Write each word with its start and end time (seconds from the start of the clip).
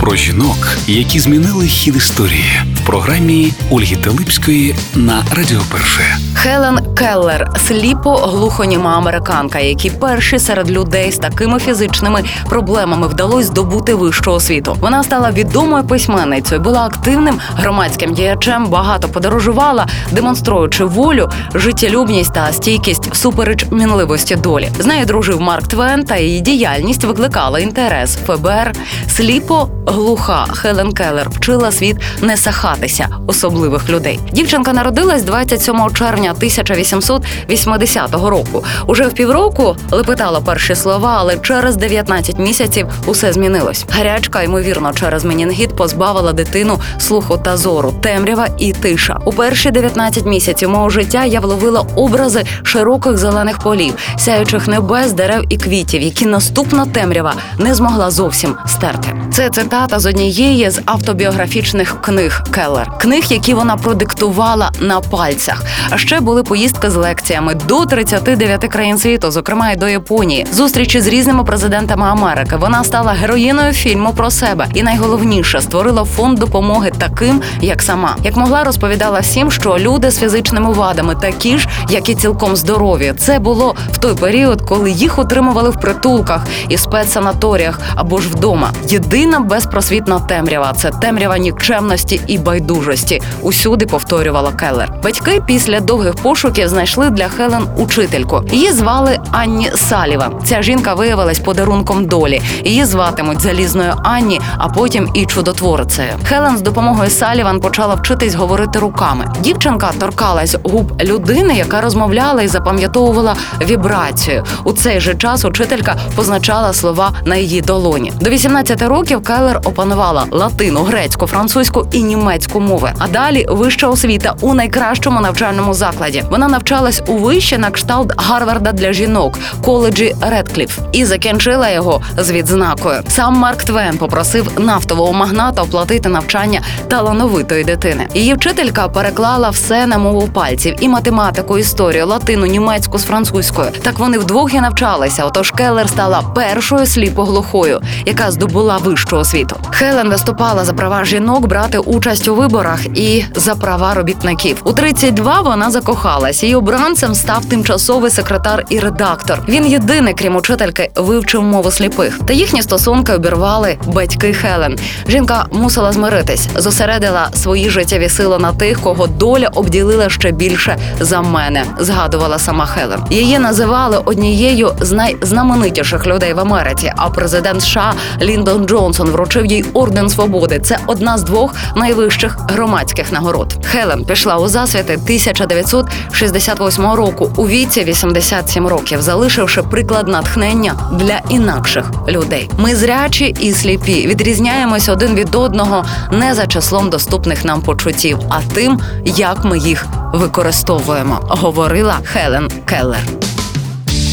Про 0.00 0.16
жінок, 0.16 0.76
які 0.86 1.20
змінили 1.20 1.66
хід 1.66 1.96
історії 1.96 2.62
в 2.74 2.86
програмі 2.86 3.52
Ольги 3.70 3.96
Телипської 3.96 4.74
на 4.94 5.24
Радіо 5.36 5.60
Перше. 5.72 6.16
Хелен 6.34 6.94
Келлер 6.94 7.50
сліпо-глухоніма 7.56 8.96
американка, 8.96 9.58
якій 9.58 9.90
перші 9.90 10.38
серед 10.38 10.70
людей 10.70 11.12
з 11.12 11.16
такими 11.16 11.58
фізичними 11.58 12.24
проблемами 12.48 13.08
вдалося 13.08 13.48
здобути 13.48 13.94
вищу 13.94 14.32
освіту. 14.32 14.76
Вона 14.80 15.02
стала 15.02 15.30
відомою 15.30 15.84
письменницею, 15.84 16.60
була 16.60 16.84
активним 16.86 17.38
громадським 17.56 18.14
діячем, 18.14 18.66
багато 18.66 19.08
подорожувала, 19.08 19.86
демонструючи 20.12 20.84
волю, 20.84 21.30
життєлюбність 21.54 22.34
та 22.34 22.52
стійкість 22.52 23.12
всупереч 23.12 23.66
мінливості 23.70 24.36
долі. 24.36 24.68
З 24.78 24.86
нею 24.86 25.06
дружив 25.06 25.40
Марк 25.40 25.66
Твен, 25.66 26.04
та 26.04 26.16
її 26.16 26.40
діяльність 26.40 27.04
викликала 27.04 27.58
інтерес 27.58 28.18
ФБР. 28.26 28.72
Сліпо 29.08 29.68
глуха 29.86 30.46
Хелен 30.52 30.92
Келлер 30.92 31.30
вчила 31.30 31.72
світ 31.72 31.96
не 32.22 32.36
сахатися 32.36 33.08
особливих 33.26 33.90
людей. 33.90 34.20
Дівчинка 34.32 34.72
народилась 34.72 35.22
27 35.22 35.90
червня 35.94 36.30
1880 36.30 38.12
року. 38.12 38.64
Уже 38.86 39.06
в 39.06 39.12
півроку 39.12 39.76
лепетала 39.90 40.40
перші 40.40 40.74
слова, 40.74 41.16
але 41.18 41.36
через 41.36 41.76
19 41.76 42.38
місяців 42.38 42.86
усе 43.06 43.32
змінилось. 43.32 43.84
Гарячка, 43.90 44.42
ймовірно, 44.42 44.92
через 44.92 45.24
менінгіт 45.24 45.76
позбавила 45.76 46.32
дитину 46.32 46.80
слуху 46.98 47.36
та 47.36 47.56
зору, 47.56 47.94
темрява 48.02 48.48
і 48.58 48.72
тиша. 48.72 49.18
У 49.24 49.32
перші 49.32 49.70
19 49.70 50.26
місяців 50.26 50.70
мого 50.70 50.90
життя 50.90 51.24
я 51.24 51.40
вловила 51.40 51.86
образи 51.96 52.44
широких 52.62 53.18
зелених 53.18 53.58
полів, 53.58 53.94
сяючих 54.18 54.68
небес, 54.68 55.12
дерев 55.12 55.44
і 55.48 55.56
квітів, 55.56 56.02
які 56.02 56.26
наступна 56.26 56.86
темрява 56.86 57.34
не 57.58 57.74
змогла 57.74 58.10
зовсім 58.10 58.56
стерти. 58.66 59.08
Це 59.32 59.50
цитата 59.50 59.75
з 59.96 60.06
однієї 60.06 60.70
з 60.70 60.80
автобіографічних 60.84 62.00
книг 62.00 62.42
Келлер, 62.50 62.98
книг, 62.98 63.24
які 63.28 63.54
вона 63.54 63.76
продиктувала 63.76 64.70
на 64.80 65.00
пальцях. 65.00 65.64
А 65.90 65.98
ще 65.98 66.20
були 66.20 66.42
поїздки 66.42 66.90
з 66.90 66.94
лекціями 66.94 67.54
до 67.54 67.86
39 67.86 68.60
країн 68.60 68.98
світу, 68.98 69.30
зокрема 69.30 69.70
й 69.70 69.76
до 69.76 69.88
Японії, 69.88 70.46
зустрічі 70.52 71.00
з 71.00 71.06
різними 71.06 71.44
президентами 71.44 72.06
Америки. 72.06 72.56
Вона 72.56 72.84
стала 72.84 73.12
героїною 73.12 73.72
фільму 73.72 74.12
про 74.12 74.30
себе, 74.30 74.66
і 74.74 74.82
найголовніше 74.82 75.60
створила 75.60 76.04
фонд 76.04 76.38
допомоги 76.38 76.92
таким, 76.98 77.42
як 77.60 77.82
сама, 77.82 78.16
як 78.24 78.36
могла 78.36 78.64
розповідала 78.64 79.20
всім, 79.20 79.50
що 79.50 79.78
люди 79.78 80.10
з 80.10 80.18
фізичними 80.18 80.72
вадами 80.72 81.14
такі 81.14 81.58
ж, 81.58 81.68
як 81.90 82.08
і 82.08 82.14
цілком 82.14 82.56
здорові. 82.56 83.14
Це 83.18 83.38
було 83.38 83.74
в 83.92 83.96
той 83.96 84.14
період, 84.14 84.62
коли 84.62 84.90
їх 84.90 85.18
отримували 85.18 85.70
в 85.70 85.80
притулках 85.80 86.46
і 86.68 86.76
спецсанаторіях 86.76 87.80
або 87.94 88.20
ж 88.20 88.28
вдома. 88.28 88.70
Єдина 88.88 89.40
безпросвітна 89.66 90.20
темрява 90.20 90.72
це 90.72 90.90
темрява 90.90 91.38
нікчемності 91.38 92.20
і 92.26 92.38
байдужості. 92.38 93.22
Усюди 93.42 93.86
повторювала 93.86 94.52
Келлер. 94.52 94.92
Батьки 95.02 95.42
після 95.46 95.80
довгих 95.80 96.14
пошуків 96.14 96.68
знайшли 96.68 97.10
для 97.10 97.28
Хелен 97.28 97.66
учительку. 97.76 98.42
Її 98.52 98.72
звали 98.72 99.18
Анні 99.30 99.70
Саліван. 99.74 100.30
Ця 100.44 100.62
жінка 100.62 100.94
виявилась 100.94 101.38
подарунком 101.38 102.06
долі. 102.06 102.42
Її 102.64 102.84
зватимуть 102.84 103.40
залізною 103.40 103.94
Анні, 104.04 104.40
а 104.58 104.68
потім 104.68 105.10
і 105.14 105.26
чудотворицею. 105.26 106.10
Хелен 106.24 106.58
з 106.58 106.60
допомогою 106.60 107.10
Саліван 107.10 107.60
почала 107.60 107.94
вчитись 107.94 108.34
говорити 108.34 108.78
руками. 108.78 109.32
Дівчинка 109.40 109.90
торкалась 110.00 110.56
губ 110.64 111.02
людини, 111.02 111.54
яка 111.54 111.80
розмовляла 111.80 112.42
і 112.42 112.48
запам'ятовувала 112.48 113.36
вібрацію. 113.62 114.44
У 114.64 114.72
цей 114.72 115.00
же 115.00 115.14
час 115.14 115.44
учителька 115.44 115.96
позначала 116.16 116.72
слова 116.72 117.12
на 117.24 117.36
її 117.36 117.60
долоні. 117.60 118.12
До 118.20 118.30
18 118.30 118.82
років 118.82 119.22
Келлер 119.22 119.55
опанувала 119.64 120.26
латину, 120.30 120.82
грецьку, 120.82 121.26
французьку 121.26 121.86
і 121.92 122.02
німецьку 122.02 122.60
мови. 122.60 122.92
А 122.98 123.08
далі 123.08 123.46
вища 123.48 123.88
освіта 123.88 124.34
у 124.40 124.54
найкращому 124.54 125.20
навчальному 125.20 125.74
закладі. 125.74 126.24
Вона 126.30 126.48
навчалась 126.48 127.02
у 127.06 127.12
вище 127.12 127.58
на 127.58 127.70
кшталт 127.70 128.12
Гарварда 128.16 128.72
для 128.72 128.92
жінок, 128.92 129.38
коледжі 129.64 130.16
Редкліф, 130.20 130.78
і 130.92 131.04
закінчила 131.04 131.70
його 131.70 132.00
з 132.18 132.30
відзнакою. 132.30 133.00
Сам 133.08 133.34
Марк 133.34 133.64
Твен 133.64 133.98
попросив 133.98 134.50
нафтового 134.58 135.12
магната 135.12 135.62
оплатити 135.62 136.08
навчання 136.08 136.60
талановитої 136.88 137.64
дитини. 137.64 138.08
Її 138.14 138.34
вчителька 138.34 138.88
переклала 138.88 139.50
все 139.50 139.86
на 139.86 139.98
мову 139.98 140.28
пальців 140.28 140.74
і 140.80 140.88
математику, 140.88 141.58
історію, 141.58 142.06
латину, 142.06 142.46
німецьку 142.46 142.98
з 142.98 143.04
французькою. 143.04 143.68
Так 143.82 143.98
вони 143.98 144.18
вдвох 144.18 144.54
і 144.54 144.60
навчалися. 144.60 145.24
Отож 145.24 145.50
Келлер 145.50 145.88
стала 145.88 146.22
першою 146.34 146.86
сліпоглухою, 146.86 147.80
яка 148.06 148.30
здобула 148.30 148.76
вищу 148.76 149.16
освіту. 149.16 149.45
Хелен 149.70 150.08
виступала 150.08 150.64
за 150.64 150.72
права 150.72 151.04
жінок 151.04 151.46
брати 151.46 151.78
участь 151.78 152.28
у 152.28 152.34
виборах 152.34 152.86
і 152.86 153.24
за 153.34 153.54
права 153.54 153.94
робітників. 153.94 154.60
У 154.64 154.72
32 154.72 155.40
вона 155.40 155.70
закохалась. 155.70 156.42
Її 156.42 156.54
обранцем 156.54 157.14
став 157.14 157.44
тимчасовий 157.44 158.10
секретар 158.10 158.64
і 158.68 158.78
редактор. 158.78 159.42
Він 159.48 159.66
єдиний, 159.66 160.14
крім 160.14 160.36
учительки, 160.36 160.90
вивчив 160.94 161.42
мову 161.42 161.70
сліпих. 161.70 162.18
Та 162.26 162.32
їхні 162.32 162.62
стосунки 162.62 163.12
обірвали 163.12 163.78
батьки 163.86 164.32
Хелен. 164.32 164.78
Жінка 165.08 165.46
мусила 165.52 165.92
змиритись, 165.92 166.48
зосередила 166.56 167.28
свої 167.34 167.70
життєві 167.70 168.08
сили 168.08 168.38
на 168.38 168.52
тих, 168.52 168.80
кого 168.80 169.06
доля 169.06 169.48
обділила 169.54 170.08
ще 170.08 170.30
більше 170.30 170.76
за 171.00 171.22
мене. 171.22 171.64
Згадувала 171.78 172.38
сама 172.38 172.66
Хелен. 172.66 173.00
Її 173.10 173.38
називали 173.38 173.98
однією 174.04 174.72
з 174.80 174.92
найзнаменитіших 174.92 176.06
людей 176.06 176.34
в 176.34 176.40
Америці. 176.40 176.92
А 176.96 177.08
президент 177.10 177.62
США 177.62 177.94
Ліндон 178.22 178.66
Джонсон 178.66 179.10
вручив 179.10 179.35
їй 179.44 179.64
орден 179.72 180.08
свободи. 180.08 180.58
Це 180.58 180.78
одна 180.86 181.18
з 181.18 181.22
двох 181.22 181.54
найвищих 181.76 182.38
громадських 182.48 183.12
нагород. 183.12 183.66
Хелен 183.66 184.04
пішла 184.04 184.38
у 184.38 184.48
засвіти 184.48 184.92
1968 184.92 186.86
року 186.86 187.30
у 187.36 187.48
віці 187.48 187.84
87 187.84 188.66
років, 188.66 189.02
залишивши 189.02 189.62
приклад 189.62 190.08
натхнення 190.08 190.74
для 190.92 191.20
інакших 191.30 191.90
людей. 192.08 192.50
Ми 192.58 192.76
зрячі 192.76 193.34
і 193.40 193.52
сліпі, 193.52 194.06
відрізняємось 194.06 194.88
один 194.88 195.14
від 195.14 195.34
одного 195.34 195.84
не 196.12 196.34
за 196.34 196.46
числом 196.46 196.90
доступних 196.90 197.44
нам 197.44 197.62
почуттів, 197.62 198.18
а 198.28 198.40
тим, 198.54 198.80
як 199.04 199.44
ми 199.44 199.58
їх 199.58 199.86
використовуємо, 200.12 201.18
говорила 201.28 201.94
Хелен 202.04 202.50
Келлер. 202.64 203.02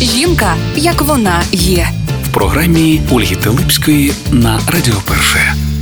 Жінка, 0.01 0.55
як 0.75 1.01
вона 1.01 1.41
є. 1.51 2.02
Програмі 2.33 3.01
Ольги 3.11 3.35
Телипської 3.35 4.13
на 4.31 4.59
Радіо 4.67 4.95
Перше. 5.07 5.72